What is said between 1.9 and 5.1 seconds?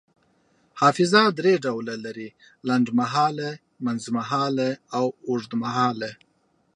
لري: لنډمهاله، منځمهاله او